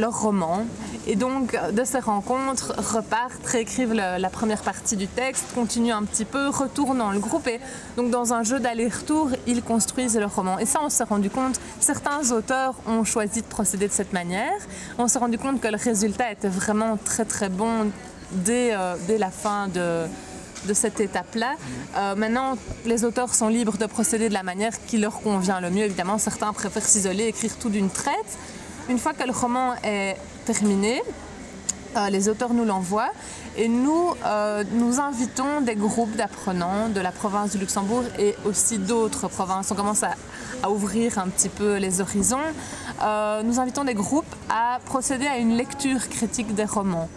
roman. 0.04 0.66
Et 1.08 1.16
donc, 1.16 1.58
de 1.74 1.84
ces 1.84 2.00
rencontres, 2.00 2.74
repartent, 2.94 3.46
réécrivent 3.46 3.94
la 3.94 4.30
première 4.30 4.62
partie 4.62 4.96
du 4.96 5.08
texte, 5.08 5.46
continuent 5.56 5.94
un 5.94 6.04
petit 6.04 6.26
peu, 6.26 6.50
retournent 6.50 7.00
dans 7.00 7.12
le 7.12 7.20
groupe. 7.20 7.48
Et 7.48 7.60
donc, 7.98 8.12
dans 8.12 8.34
un 8.34 8.44
jeu 8.44 8.60
d'aller-retour, 8.60 9.32
ils 9.48 9.64
construisent 9.64 10.18
leur 10.18 10.36
roman. 10.36 10.60
Et 10.60 10.66
ça, 10.66 10.80
on 10.84 10.90
s'est 10.90 11.04
rendu 11.04 11.30
compte, 11.30 11.60
certains 11.80 12.32
auteurs 12.32 12.76
ont 12.88 13.04
choisi 13.04 13.42
de 13.42 13.48
procéder 13.48 13.88
de 13.88 13.94
cette 13.94 14.14
manière. 14.14 14.60
On 14.98 15.08
s'est 15.08 15.20
rendu 15.20 15.38
compte 15.38 15.60
que 15.60 15.68
le 15.68 15.78
résultat 15.78 16.32
était 16.32 16.50
vraiment 16.50 16.98
très, 16.98 17.26
très 17.26 17.50
bon 17.50 17.92
dès, 18.32 18.74
euh, 18.74 18.96
dès 19.08 19.18
la 19.18 19.32
fin 19.32 19.68
de, 19.68 20.06
de 20.66 20.74
cette 20.74 21.00
étape-là. 21.00 21.56
Euh, 21.98 22.16
maintenant, 22.16 22.58
les 22.86 23.04
auteurs 23.04 23.34
sont 23.34 23.48
libres 23.48 23.78
de 23.78 23.86
procéder 23.86 24.30
de 24.30 24.34
la 24.34 24.44
manière 24.44 24.74
qui 24.86 24.98
leur 24.98 25.22
convient 25.22 25.60
le 25.60 25.70
mieux. 25.70 25.84
Évidemment, 25.84 26.18
certains 26.18 26.54
préfèrent 26.54 26.86
s'isoler, 26.86 27.26
écrire 27.26 27.58
tout 27.58 27.70
d'une 27.70 27.90
traite. 27.90 28.38
Une 28.90 28.98
fois 28.98 29.14
que 29.14 29.24
le 29.26 29.32
roman 29.32 29.74
est 29.84 30.16
terminé, 30.46 31.02
euh, 31.98 32.10
les 32.10 32.30
auteurs 32.30 32.54
nous 32.54 32.64
l'envoient 32.66 33.12
et 33.58 33.68
nous, 33.68 34.14
euh, 34.26 34.64
nous 34.72 35.00
invitons 35.00 35.62
des 35.62 35.76
groupes 35.76 36.16
d'apprenants 36.16 36.88
de 36.88 37.02
la 37.02 37.12
province 37.12 37.52
du 37.52 37.58
Luxembourg 37.58 38.04
et 38.18 38.36
aussi 38.46 38.78
d'autres 38.78 39.28
provinces. 39.28 39.72
On 39.72 39.76
commence 39.76 40.04
à, 40.04 40.16
ouvrir 40.70 41.18
un 41.18 41.28
petit 41.28 41.50
peu 41.50 41.78
les 41.78 42.02
horizons. 42.02 42.38
Nous 43.44 43.60
invitons 43.60 43.84
des 43.84 43.96
groupes 43.96 44.36
à 44.48 44.80
procéder 44.86 45.26
à 45.26 45.38
une 45.38 45.58
lecture 45.58 46.08
critique 46.08 46.54
des 46.54 46.66
romans 46.66 47.10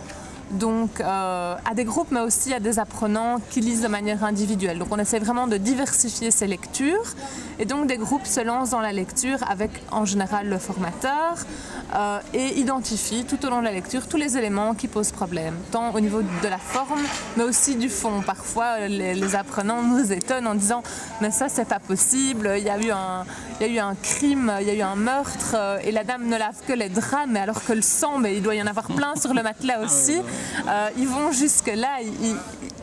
donc 0.54 1.00
euh, 1.00 1.56
à 1.64 1.74
des 1.74 1.84
groupes, 1.84 2.10
mais 2.10 2.20
aussi 2.20 2.52
à 2.52 2.60
des 2.60 2.78
apprenants 2.78 3.38
qui 3.50 3.60
lisent 3.60 3.82
de 3.82 3.88
manière 3.88 4.24
individuelle. 4.24 4.78
Donc 4.78 4.88
on 4.90 4.98
essaie 4.98 5.18
vraiment 5.18 5.46
de 5.46 5.56
diversifier 5.56 6.30
ces 6.30 6.46
lectures. 6.46 7.14
Et 7.58 7.64
donc 7.64 7.86
des 7.86 7.96
groupes 7.96 8.26
se 8.26 8.40
lancent 8.40 8.70
dans 8.70 8.80
la 8.80 8.92
lecture 8.92 9.38
avec 9.48 9.70
en 9.92 10.04
général 10.04 10.48
le 10.48 10.58
formateur 10.58 11.36
euh, 11.94 12.18
et 12.32 12.58
identifient 12.58 13.24
tout 13.24 13.44
au 13.46 13.50
long 13.50 13.60
de 13.60 13.64
la 13.64 13.72
lecture 13.72 14.08
tous 14.08 14.16
les 14.16 14.36
éléments 14.36 14.74
qui 14.74 14.88
posent 14.88 15.12
problème, 15.12 15.54
tant 15.70 15.94
au 15.94 16.00
niveau 16.00 16.22
de 16.22 16.48
la 16.48 16.58
forme, 16.58 17.02
mais 17.36 17.44
aussi 17.44 17.76
du 17.76 17.88
fond. 17.88 18.22
Parfois 18.22 18.88
les, 18.88 19.14
les 19.14 19.36
apprenants 19.36 19.82
nous 19.82 20.12
étonnent 20.12 20.48
en 20.48 20.54
disant 20.54 20.82
mais 21.20 21.30
ça 21.30 21.48
c'est 21.48 21.68
pas 21.68 21.78
possible, 21.78 22.54
il 22.56 22.64
y, 22.64 22.70
a 22.70 22.78
eu 22.80 22.90
un, 22.90 23.24
il 23.60 23.66
y 23.66 23.70
a 23.70 23.72
eu 23.72 23.78
un 23.78 23.94
crime, 23.94 24.52
il 24.60 24.66
y 24.66 24.70
a 24.70 24.74
eu 24.74 24.82
un 24.82 24.96
meurtre 24.96 25.54
euh, 25.54 25.78
et 25.84 25.92
la 25.92 26.04
dame 26.04 26.26
ne 26.26 26.36
lave 26.36 26.56
que 26.66 26.72
les 26.72 26.88
draps, 26.88 27.26
mais 27.28 27.40
alors 27.40 27.64
que 27.64 27.72
le 27.72 27.82
sang, 27.82 28.18
mais 28.18 28.36
il 28.36 28.42
doit 28.42 28.54
y 28.54 28.62
en 28.62 28.66
avoir 28.66 28.86
plein 28.86 29.14
sur 29.16 29.34
le 29.34 29.42
matelas 29.42 29.80
aussi. 29.80 30.20
Euh, 30.66 30.88
ils 30.96 31.08
vont 31.08 31.32
jusque-là. 31.32 31.98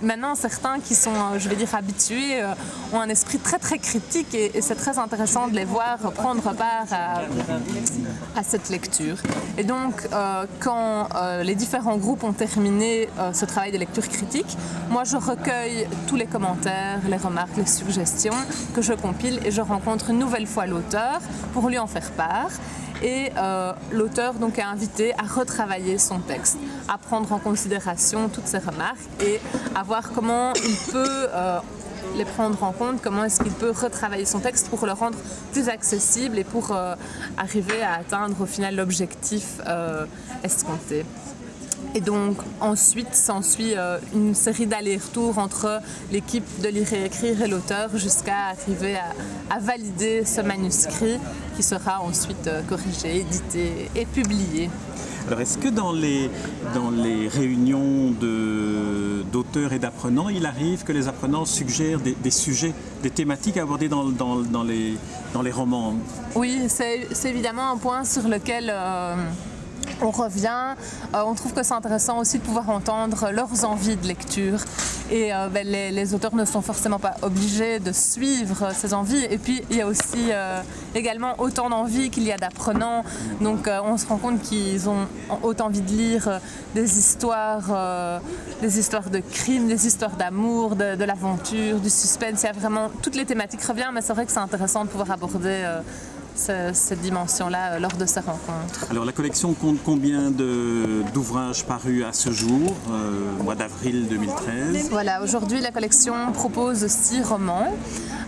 Maintenant, 0.01 0.33
certains 0.35 0.79
qui 0.79 0.95
sont, 0.95 1.13
euh, 1.13 1.39
je 1.39 1.47
vais 1.47 1.55
dire, 1.55 1.73
habitués, 1.75 2.41
euh, 2.41 2.53
ont 2.93 2.99
un 2.99 3.09
esprit 3.09 3.37
très 3.37 3.59
très 3.59 3.77
critique 3.77 4.33
et, 4.33 4.61
c'est 4.61 4.75
très 4.75 4.97
intéressant 4.97 5.47
de 5.47 5.55
les 5.55 5.65
voir 5.65 5.97
prendre 6.13 6.41
part 6.53 6.87
à, 6.91 8.43
cette 8.43 8.69
lecture. 8.69 9.17
Et 9.57 9.63
donc, 9.63 10.07
quand 10.59 11.07
les 11.43 11.55
différents 11.55 11.97
groupes 11.97 12.23
ont 12.23 12.33
terminé 12.33 13.09
ce 13.33 13.45
travail 13.45 13.71
de 13.71 13.77
lecture 13.77 14.07
critique, 14.07 14.57
moi 14.89 15.03
je 15.03 15.17
recueille 15.17 15.87
tous 16.07 16.15
les 16.15 16.25
commentaires, 16.25 16.99
les 17.07 17.17
remarques, 17.17 17.55
les 17.57 17.65
suggestions 17.65 18.35
que 18.73 18.81
je 18.81 18.93
compile 18.93 19.39
et 19.45 19.51
je 19.51 19.61
rencontre 19.61 20.09
une 20.09 20.19
nouvelle 20.19 20.47
fois 20.47 20.65
l'auteur 20.65 21.19
pour 21.53 21.69
lui 21.69 21.79
en 21.79 21.87
faire 21.87 22.11
part 22.11 22.49
et 23.01 23.31
euh, 23.37 23.73
l'auteur 23.91 24.33
donc 24.35 24.59
est 24.59 24.63
invité 24.63 25.13
à 25.13 25.23
retravailler 25.23 25.97
son 25.97 26.19
texte, 26.19 26.57
à 26.87 26.97
prendre 26.97 27.31
en 27.31 27.39
considération 27.39 28.29
toutes 28.29 28.47
ces 28.47 28.59
remarques 28.59 28.97
et 29.23 29.39
à 29.75 29.83
voir 29.83 30.11
comment 30.11 30.53
il 30.53 30.91
peut 30.91 31.27
euh, 31.33 31.59
les 32.15 32.25
prendre 32.25 32.61
en 32.63 32.71
compte, 32.71 33.01
comment 33.01 33.23
est-ce 33.23 33.41
qu'il 33.41 33.53
peut 33.53 33.71
retravailler 33.71 34.25
son 34.25 34.39
texte 34.39 34.69
pour 34.69 34.85
le 34.85 34.91
rendre 34.91 35.17
plus 35.51 35.69
accessible 35.69 36.37
et 36.37 36.43
pour 36.43 36.71
euh, 36.71 36.95
arriver 37.37 37.81
à 37.81 37.93
atteindre 37.95 38.41
au 38.41 38.45
final 38.45 38.75
l'objectif 38.75 39.59
escompté. 40.43 41.05
Et 41.93 42.01
donc 42.01 42.37
ensuite 42.61 43.13
s'ensuit 43.13 43.73
euh, 43.75 43.97
une 44.13 44.33
série 44.33 44.65
d'allers-retours 44.65 45.37
entre 45.37 45.81
l'équipe 46.11 46.45
de 46.61 46.69
lire 46.69 46.93
et 46.93 47.05
écrire 47.05 47.41
et 47.41 47.47
l'auteur 47.47 47.97
jusqu'à 47.97 48.49
arriver 48.51 48.95
à, 48.95 49.55
à, 49.55 49.59
valider 49.59 50.23
ce 50.23 50.41
manuscrit 50.41 51.17
qui 51.55 51.63
sera 51.63 52.01
ensuite 52.01 52.47
euh, 52.47 52.61
corrigé, 52.63 53.17
édité 53.19 53.89
et 53.95 54.05
publié. 54.05 54.69
Alors 55.27 55.41
est-ce 55.41 55.57
que 55.57 55.67
dans 55.67 55.91
les, 55.91 56.29
dans 56.73 56.89
les 56.89 57.27
réunions 57.27 58.11
d'auteurs 59.31 59.73
et 59.73 59.79
d'apprenants, 59.79 60.29
il 60.29 60.45
arrive 60.45 60.83
que 60.83 60.91
les 60.91 61.07
apprenants 61.07 61.45
suggèrent 61.45 61.99
des, 61.99 62.15
des 62.15 62.31
sujets, 62.31 62.73
des 63.03 63.11
thématiques 63.11 63.57
à 63.57 63.63
aborder 63.63 63.87
dans, 63.87 64.05
dans, 64.05 64.37
dans, 64.37 64.63
les, 64.63 64.97
dans 65.33 65.41
les 65.41 65.51
romans? 65.51 65.95
Oui, 66.35 66.63
c'est 66.67 67.07
évidemment 67.25 67.71
un 67.71 67.77
point 67.77 68.03
sur 68.03 68.27
lequel... 68.27 68.71
Euh, 68.73 69.15
on 70.01 70.11
revient. 70.11 70.75
Euh, 71.13 71.23
on 71.25 71.33
trouve 71.33 71.53
que 71.53 71.63
c'est 71.63 71.73
intéressant 71.73 72.19
aussi 72.19 72.39
de 72.39 72.43
pouvoir 72.43 72.69
entendre 72.69 73.31
leurs 73.31 73.65
envies 73.65 73.95
de 73.95 74.07
lecture. 74.07 74.59
Et 75.11 75.33
euh, 75.33 75.49
ben, 75.49 75.67
les, 75.67 76.13
auteurs 76.13 76.35
ne 76.35 76.45
sont 76.45 76.61
forcément 76.61 76.99
pas 76.99 77.15
obligés 77.21 77.79
de 77.79 77.91
suivre 77.91 78.71
ces 78.73 78.93
envies. 78.93 79.25
Et 79.29 79.37
puis 79.37 79.61
il 79.69 79.75
y 79.77 79.81
a 79.81 79.87
aussi 79.87 80.29
euh, 80.31 80.61
également 80.95 81.35
autant 81.39 81.69
d'envies 81.69 82.09
qu'il 82.09 82.23
y 82.23 82.31
a 82.31 82.37
d'apprenants. 82.37 83.03
Donc 83.41 83.67
euh, 83.67 83.79
on 83.83 83.97
se 83.97 84.07
rend 84.07 84.17
compte 84.17 84.41
qu'ils 84.41 84.87
ont 84.89 85.07
autant 85.43 85.65
envie 85.65 85.81
de 85.81 85.91
lire 85.91 86.39
des 86.73 86.97
histoires, 86.97 87.67
euh, 87.71 88.19
des 88.61 88.79
histoires 88.79 89.09
de 89.09 89.19
crimes, 89.19 89.67
des 89.67 89.85
histoires 89.85 90.15
d'amour, 90.15 90.75
de, 90.75 90.95
de 90.95 91.03
l'aventure, 91.03 91.79
du 91.79 91.89
suspense. 91.89 92.43
Il 92.43 92.45
y 92.45 92.49
a 92.49 92.53
vraiment 92.53 92.89
toutes 93.01 93.15
les 93.15 93.25
thématiques 93.25 93.63
reviennent, 93.63 93.91
mais 93.93 94.01
c'est 94.01 94.13
vrai 94.13 94.25
que 94.25 94.31
c'est 94.31 94.39
intéressant 94.39 94.85
de 94.85 94.89
pouvoir 94.89 95.11
aborder 95.11 95.65
cette 96.35 97.01
dimension-là 97.01 97.73
euh, 97.73 97.79
lors 97.79 97.93
de 97.93 98.05
ces 98.05 98.19
rencontres. 98.19 98.87
Alors 98.89 99.05
la 99.05 99.11
collection 99.11 99.53
compte 99.53 99.77
combien 99.83 100.31
d'ouvrages 100.31 101.65
parus 101.65 102.03
à 102.03 102.13
ce 102.13 102.31
jour, 102.31 102.75
euh, 102.89 103.43
mois 103.43 103.55
d'avril 103.55 104.07
2013 104.07 104.89
Voilà, 104.89 105.21
aujourd'hui 105.23 105.59
la 105.59 105.71
collection 105.71 106.13
propose 106.33 106.87
six 106.87 107.21
romans. 107.21 107.73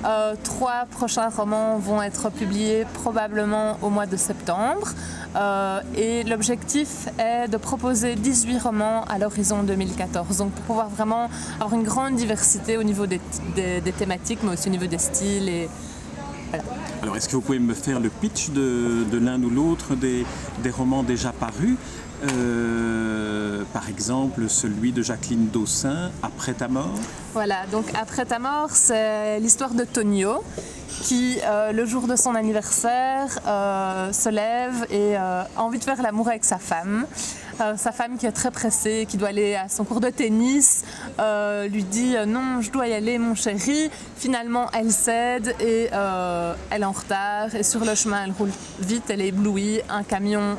Euh, 0.06 0.36
trois 0.44 0.86
prochains 0.92 1.30
romans 1.30 1.78
vont 1.78 2.02
être 2.02 2.30
publiés 2.30 2.86
probablement 2.94 3.78
au 3.82 3.90
mois 3.90 4.06
de 4.06 4.18
septembre. 4.18 4.94
Euh, 5.36 5.80
et 5.96 6.24
l'objectif 6.24 7.08
est 7.18 7.48
de 7.48 7.58
proposer 7.58 8.16
18 8.16 8.60
romans 8.60 9.06
à 9.06 9.18
l'horizon 9.18 9.64
2014. 9.64 10.38
Donc 10.38 10.52
pour 10.52 10.64
pouvoir 10.66 10.90
vraiment 10.90 11.30
avoir 11.60 11.74
une 11.74 11.84
grande 11.86 12.16
diversité 12.16 12.78
au 12.78 12.84
niveau 12.84 13.08
des, 13.08 13.22
des, 13.56 13.82
des 13.82 13.92
thématiques, 13.94 14.40
mais 14.44 14.54
aussi 14.54 14.68
au 14.68 14.72
niveau 14.72 14.88
des 14.88 14.98
styles 14.98 15.50
et, 15.50 15.70
voilà. 16.62 16.82
Alors, 17.02 17.18
est-ce 17.18 17.28
que 17.28 17.36
vous 17.36 17.42
pouvez 17.42 17.60
me 17.60 17.74
faire 17.74 18.00
le 18.00 18.10
pitch 18.10 18.50
de, 18.50 19.04
de 19.12 19.18
l'un 19.18 19.42
ou 19.42 19.50
l'autre 19.50 19.96
des, 19.96 20.26
des, 20.62 20.70
romans 20.70 21.04
déjà 21.04 21.32
parus 21.32 21.76
euh, 22.32 23.64
Par 23.74 23.90
exemple, 23.90 24.48
celui 24.48 24.92
de 24.92 25.02
Jacqueline 25.02 25.48
Dossin, 25.48 26.12
Après 26.22 26.54
ta 26.54 26.68
mort? 26.68 27.00
Voilà, 27.34 27.66
donc 27.72 27.86
Après 28.00 28.26
ta 28.26 28.40
mort, 28.40 28.70
c'est 28.72 29.40
l'histoire 29.40 29.74
de 29.74 29.84
Tonio 29.84 30.44
qui, 31.02 31.40
euh, 31.44 31.72
le 31.72 31.86
jour 31.86 32.08
de 32.08 32.16
son 32.16 32.36
anniversaire, 32.36 33.40
euh, 33.48 34.12
se 34.14 34.30
lève 34.30 34.86
et 34.90 35.18
euh, 35.18 35.44
a 35.44 35.62
envie 35.62 35.80
de 35.80 35.84
faire 35.84 36.02
l'amour 36.02 36.28
avec 36.28 36.46
sa 36.46 36.58
femme. 36.58 37.06
Sa 37.78 37.92
femme 37.92 38.18
qui 38.18 38.26
est 38.26 38.32
très 38.32 38.50
pressée, 38.50 39.06
qui 39.08 39.16
doit 39.16 39.28
aller 39.28 39.54
à 39.54 39.70
son 39.70 39.84
cours 39.84 40.02
de 40.02 40.10
tennis, 40.10 40.84
lui 41.70 41.84
dit 41.84 42.16
non, 42.28 42.62
je 42.62 42.72
dois 42.72 42.88
y 42.88 42.94
aller, 42.94 43.20
mon 43.20 43.36
chéri. 43.36 43.92
Finalement, 44.18 44.70
elle 44.74 44.92
cède 44.92 45.56
et 45.60 45.88
elle 46.72 46.82
est 46.82 46.86
en 46.86 46.92
retard. 46.92 47.54
Et 47.54 47.62
sur 47.62 47.86
le 47.86 47.94
chemin, 47.94 48.26
elle 48.26 48.32
roule 48.32 48.50
vite, 48.80 49.04
elle 49.10 49.22
est 49.22 49.28
éblouie. 49.28 49.82
Un 49.88 50.02
camion 50.02 50.58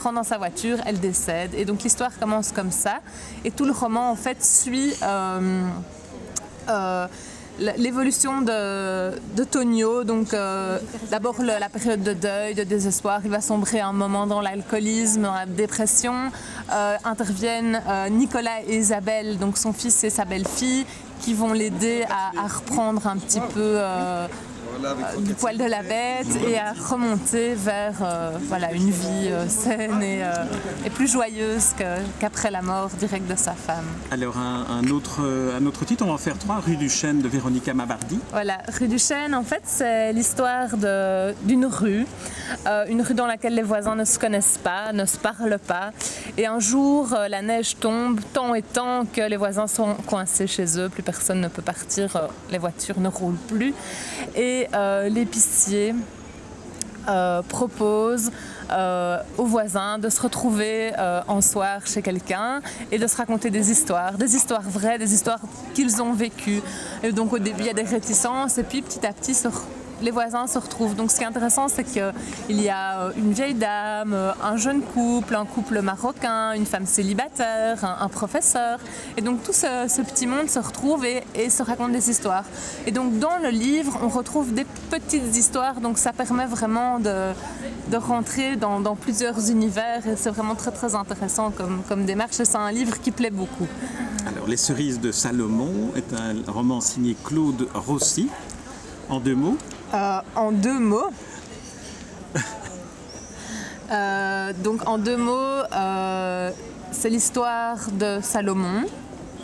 rentre 0.00 0.14
dans 0.14 0.22
sa 0.22 0.38
voiture, 0.38 0.78
elle 0.86 1.00
décède. 1.00 1.54
Et 1.54 1.64
donc 1.64 1.82
l'histoire 1.82 2.16
commence 2.16 2.52
comme 2.52 2.70
ça. 2.70 3.00
Et 3.44 3.50
tout 3.50 3.64
le 3.64 3.72
roman, 3.72 4.08
en 4.08 4.16
fait, 4.16 4.44
suit 4.44 4.94
l'évolution 7.58 8.42
de, 8.42 9.44
Tonio. 9.50 10.04
Donc, 10.04 10.34
euh, 10.34 10.78
d'abord 11.10 11.42
la 11.42 11.68
période 11.68 12.02
de 12.02 12.12
deuil, 12.12 12.54
de 12.54 12.64
désespoir. 12.64 13.20
Il 13.24 13.30
va 13.30 13.40
sombrer 13.40 13.80
un 13.80 13.92
moment 13.92 14.26
dans 14.26 14.40
l'alcoolisme, 14.40 15.22
la 15.22 15.46
dépression. 15.46 16.30
Euh, 16.72 16.96
interviennent 17.04 17.82
euh, 17.88 18.08
Nicolas 18.08 18.62
et 18.66 18.76
Isabelle, 18.76 19.38
donc 19.38 19.58
son 19.58 19.72
fils 19.72 20.04
et 20.04 20.10
sa 20.10 20.24
belle-fille, 20.24 20.86
qui 21.20 21.34
vont 21.34 21.52
l'aider 21.52 22.04
à, 22.08 22.46
reprendre 22.46 23.06
un 23.06 23.16
petit 23.16 23.40
peu 23.54 23.78
euh, 24.84 25.20
du 25.20 25.34
poil 25.34 25.56
de 25.56 25.64
la 25.64 25.82
bête 25.82 26.26
et 26.48 26.58
à 26.58 26.72
remonter 26.72 27.54
vers 27.54 27.94
euh, 28.02 28.30
voilà, 28.48 28.72
une 28.72 28.90
vie 28.90 29.28
euh, 29.28 29.48
saine 29.48 30.02
et, 30.02 30.22
euh, 30.22 30.44
et, 30.84 30.90
plus 30.90 31.10
joyeuse 31.10 31.72
qu'après 32.20 32.48
qu 32.48 32.52
la 32.52 32.62
mort 32.62 32.88
directe 32.98 33.30
de 33.30 33.36
sa 33.36 33.52
femme. 33.52 33.84
Alors 34.10 34.36
un, 34.38 34.66
un, 34.70 34.88
autre, 34.90 35.20
un 35.22 35.64
autre 35.66 35.84
titre, 35.84 36.04
on 36.04 36.08
va 36.08 36.14
en 36.14 36.18
faire 36.18 36.38
trois, 36.38 36.60
Rue 36.60 36.76
du 36.76 36.88
Chêne 36.88 37.20
de 37.20 37.28
Véronica 37.28 37.74
Mabardi. 37.74 38.18
Voilà, 38.30 38.58
Rue 38.78 38.88
du 38.88 38.98
Chêne, 38.98 39.34
en 39.34 39.42
fait 39.42 39.62
c'est 39.64 40.12
l'histoire 40.12 40.76
d'une 40.76 41.66
rue, 41.66 42.06
une 42.88 43.02
rue 43.02 43.14
dans 43.14 43.26
laquelle 43.26 43.54
les 43.54 43.62
voisins 43.62 43.94
ne 43.94 44.04
se 44.04 44.18
connaissent 44.18 44.58
pas, 44.62 44.92
ne 44.92 45.04
se 45.04 45.16
parlent 45.16 45.58
pas. 45.58 45.90
Et 46.36 46.46
un 46.46 46.60
jour, 46.60 47.14
la 47.28 47.42
neige 47.42 47.76
tombe 47.78 48.20
tant 48.32 48.54
et 48.54 48.62
tant 48.62 49.04
que 49.04 49.20
les 49.20 49.36
voisins 49.36 49.66
sont 49.66 49.94
coincés 50.06 50.46
chez 50.46 50.78
eux, 50.78 50.88
plus 50.88 51.02
personne 51.02 51.40
ne 51.40 51.48
peut 51.48 51.62
partir, 51.62 52.28
les 52.50 52.58
voitures 52.58 53.00
ne 53.00 53.08
roulent 53.08 53.34
plus. 53.48 53.74
Et 54.36 54.61
euh, 54.74 55.08
l'épicier 55.08 55.94
euh, 57.08 57.42
propose 57.42 58.30
euh, 58.70 59.18
aux 59.36 59.44
voisins 59.44 59.98
de 59.98 60.08
se 60.08 60.20
retrouver 60.20 60.92
en 61.26 61.40
soir 61.40 61.86
chez 61.86 62.02
quelqu'un 62.02 62.60
et 62.90 62.98
de 62.98 63.06
se 63.06 63.16
raconter 63.16 63.50
des 63.50 63.70
histoires, 63.70 64.16
des 64.16 64.36
histoires 64.36 64.62
vraies, 64.62 64.98
des 64.98 65.12
histoires 65.12 65.40
qu'ils 65.74 66.00
ont 66.00 66.12
vécues. 66.12 66.62
Et 67.02 67.12
donc 67.12 67.32
au 67.32 67.38
début 67.38 67.60
il 67.60 67.66
y 67.66 67.70
a 67.70 67.74
des 67.74 67.82
réticences 67.82 68.58
et 68.58 68.62
puis 68.62 68.82
petit 68.82 69.04
à 69.06 69.12
petit 69.12 69.34
se 69.34 69.48
les 70.02 70.10
voisins 70.10 70.46
se 70.46 70.58
retrouvent. 70.58 70.94
Donc 70.94 71.10
ce 71.10 71.16
qui 71.16 71.22
est 71.22 71.26
intéressant, 71.26 71.68
c'est 71.68 71.84
qu'il 71.84 72.60
y 72.60 72.68
a 72.68 73.00
euh, 73.00 73.12
une 73.16 73.32
vieille 73.32 73.54
dame, 73.54 74.12
euh, 74.12 74.32
un 74.42 74.56
jeune 74.56 74.82
couple, 74.82 75.34
un 75.34 75.46
couple 75.46 75.80
marocain, 75.80 76.52
une 76.52 76.66
femme 76.66 76.86
célibataire, 76.86 77.84
un, 77.84 78.08
professeur. 78.08 78.78
Et 79.16 79.22
donc 79.22 79.42
tout 79.42 79.52
ce, 79.52 80.02
petit 80.02 80.26
monde 80.26 80.48
se 80.50 80.58
retrouve 80.58 81.04
et, 81.06 81.50
se 81.50 81.62
raconte 81.62 81.92
des 81.92 82.10
histoires. 82.10 82.44
Et 82.86 82.90
donc 82.90 83.18
dans 83.18 83.38
le 83.42 83.48
livre, 83.48 83.98
on 84.02 84.08
retrouve 84.08 84.52
des 84.52 84.66
petites 84.90 85.36
histoires. 85.36 85.80
Donc 85.80 85.98
ça 85.98 86.12
permet 86.12 86.46
vraiment 86.46 86.98
de, 86.98 87.32
rentrer 87.96 88.56
dans, 88.56 88.96
plusieurs 88.96 89.50
univers. 89.50 90.06
Et 90.06 90.16
c'est 90.16 90.30
vraiment 90.30 90.54
très 90.54 90.72
très 90.72 90.94
intéressant 90.94 91.52
comme, 91.52 92.04
démarche. 92.04 92.32
C'est 92.32 92.56
un 92.56 92.72
livre 92.72 93.00
qui 93.00 93.12
plaît 93.12 93.30
beaucoup. 93.30 93.66
Alors, 94.26 94.46
Les 94.46 94.56
Cerises 94.56 95.00
de 95.00 95.12
Salomon 95.12 95.92
est 95.96 96.12
un 96.14 96.50
roman 96.50 96.80
signé 96.80 97.16
Claude 97.24 97.68
Rossi. 97.74 98.28
En 99.08 99.20
deux 99.20 99.34
mots 99.34 99.58
euh, 99.94 100.20
en 100.36 100.52
deux 100.52 100.78
mots. 100.78 101.10
Euh, 103.90 104.54
donc 104.64 104.88
en 104.88 104.96
deux 104.96 105.18
mots, 105.18 105.34
euh, 105.74 106.50
c'est 106.92 107.10
l'histoire 107.10 107.76
de 107.92 108.20
Salomon 108.22 108.84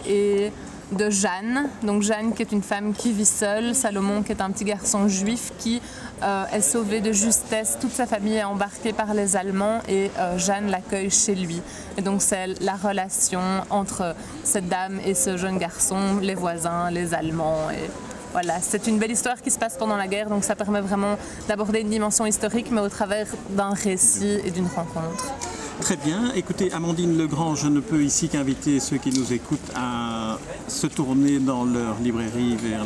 et 0.06 0.50
de 0.90 1.10
Jeanne. 1.10 1.68
Donc 1.82 2.00
Jeanne 2.00 2.32
qui 2.32 2.40
est 2.40 2.52
une 2.52 2.62
femme 2.62 2.94
qui 2.94 3.12
vit 3.12 3.26
seule, 3.26 3.74
Salomon 3.74 4.22
qui 4.22 4.32
est 4.32 4.40
un 4.40 4.50
petit 4.50 4.64
garçon 4.64 5.06
juif 5.06 5.52
qui 5.58 5.82
est 6.50 6.60
sauvé 6.62 7.02
de 7.02 7.12
justesse. 7.12 7.76
Toute 7.78 7.92
sa 7.92 8.06
famille 8.06 8.36
est 8.36 8.44
embarquée 8.44 8.94
par 8.94 9.12
les 9.12 9.36
Allemands 9.36 9.82
et 9.86 10.10
Jeanne 10.38 10.70
l'accueille 10.70 11.10
chez 11.10 11.34
lui. 11.34 11.60
Et 11.98 12.00
donc 12.00 12.22
c'est 12.22 12.58
la 12.62 12.76
relation 12.76 13.42
entre 13.68 14.14
cette 14.44 14.70
dame 14.70 14.98
et 15.04 15.12
ce 15.12 15.36
jeune 15.36 15.58
garçon, 15.58 16.20
les 16.22 16.34
voisins, 16.34 16.90
les 16.90 17.12
Allemands. 17.12 17.68
Voilà, 18.32 18.60
c'est 18.60 18.86
une 18.86 18.98
belle 18.98 19.10
histoire 19.10 19.40
qui 19.40 19.50
se 19.50 19.58
passe 19.58 19.76
pendant 19.76 19.96
la 19.96 20.06
guerre, 20.06 20.28
donc 20.28 20.44
ça 20.44 20.54
permet 20.54 20.80
vraiment 20.80 21.16
d'aborder 21.48 21.80
une 21.80 21.90
dimension 21.90 22.26
historique, 22.26 22.70
mais 22.70 22.80
au 22.80 22.88
travers 22.88 23.26
d'un 23.50 23.70
récit 23.70 24.40
et 24.44 24.50
d'une 24.50 24.66
rencontre. 24.66 25.32
Très 25.80 25.96
bien. 25.96 26.32
Écoutez, 26.34 26.72
Amandine 26.72 27.16
Legrand, 27.16 27.54
je 27.54 27.68
ne 27.68 27.78
peux 27.78 28.02
ici 28.02 28.28
qu'inviter 28.28 28.80
ceux 28.80 28.96
qui 28.96 29.10
nous 29.10 29.32
écoutent 29.32 29.70
à 29.76 30.17
se 30.68 30.86
tourner 30.86 31.38
dans 31.38 31.64
leur 31.64 31.98
librairie 32.00 32.56
vers 32.56 32.84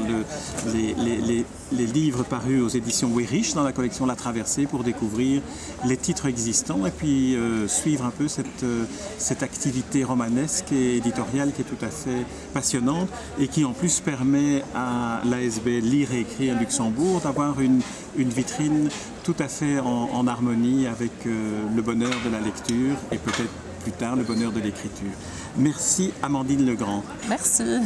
les, 0.73 1.87
livres 1.87 2.23
parus 2.23 2.63
aux 2.63 2.69
éditions 2.69 3.11
Weirich 3.15 3.55
dans 3.55 3.63
la 3.63 3.73
collection 3.73 4.07
La 4.07 4.15
Traversée 4.15 4.67
pour 4.67 4.85
découvrir 4.85 5.43
les 5.85 5.97
titres 5.97 6.27
existants 6.27 6.87
et 6.87 6.91
puis 6.91 7.35
euh, 7.35 7.67
suivre 7.67 8.05
un 8.05 8.11
peu 8.11 8.29
cette, 8.29 8.63
euh, 8.63 8.85
cette 9.19 9.43
activité 9.43 10.05
romanesque 10.05 10.73
et 10.73 10.97
éditoriale 10.97 11.53
qui 11.53 11.63
est 11.63 11.65
tout 11.65 11.85
à 11.85 11.89
fait 11.89 12.25
passionnante 12.55 13.09
et 13.39 13.49
qui 13.49 13.65
en 13.65 13.73
plus 13.73 14.01
permet 14.01 14.63
à 14.75 15.21
l'ASB 15.25 15.67
Lire 15.83 16.13
et 16.13 16.21
Écrire 16.21 16.59
Luxembourg 16.59 17.21
d'avoir 17.21 17.61
une, 17.61 17.81
une 18.17 18.29
vitrine 18.29 18.89
tout 19.25 19.37
à 19.39 19.49
fait 19.49 19.79
en, 19.81 20.27
harmonie 20.27 20.87
avec 20.87 21.27
euh, 21.27 21.63
le 21.75 21.83
bonheur 21.83 22.15
de 22.25 22.31
la 22.31 22.41
lecture 22.41 22.97
et 23.11 23.19
peut-être 23.19 23.51
plus 23.83 23.93
tard 23.93 24.17
le 24.17 24.23
bonheur 24.23 24.53
de 24.53 24.61
l'écriture. 24.61 25.13
Merci 25.57 26.13
Amandine 26.23 26.65
Legrand. 26.65 27.05
Merci. 27.29 27.81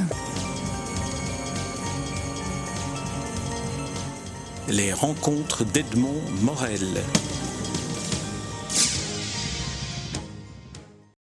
Les 4.68 4.92
rencontres 4.92 5.64
d'Edmond 5.64 6.20
Morel. 6.42 7.02